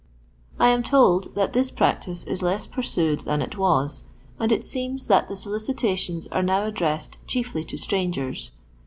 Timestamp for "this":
1.53-1.69